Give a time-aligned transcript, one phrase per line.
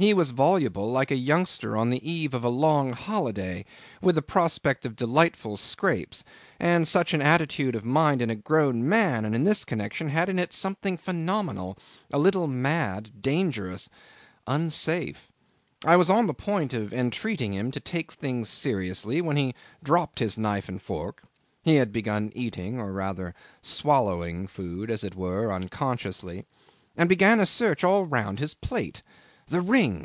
[0.00, 3.64] He was voluble like a youngster on the eve of a long holiday
[4.00, 6.22] with a prospect of delightful scrapes,
[6.60, 10.28] and such an attitude of mind in a grown man and in this connection had
[10.28, 11.76] in it something phenomenal,
[12.12, 13.90] a little mad, dangerous,
[14.46, 15.32] unsafe.
[15.84, 19.52] I was on the point of entreating him to take things seriously when he
[19.82, 21.24] dropped his knife and fork
[21.64, 26.46] (he had begun eating, or rather swallowing food, as it were, unconsciously),
[26.96, 29.02] and began a search all round his plate.
[29.50, 30.04] The ring!